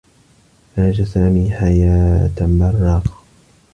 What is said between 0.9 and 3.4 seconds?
سامي حياة برّاقة.